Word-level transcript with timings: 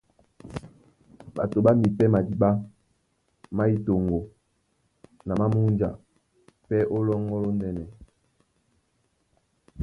Ɓato 1.35 1.57
ɓá 1.65 1.71
mipɛ́ 1.81 2.07
madíɓá 2.13 2.49
má 3.55 3.63
yí 3.71 3.77
toŋgo 3.85 4.19
na 5.25 5.31
má 5.39 5.45
múnja 5.53 5.89
pɛ́ 6.67 6.87
ó 6.95 6.97
lɔ́ŋgɔ́ 7.07 7.39
lóndɛ́nɛ. 7.43 7.83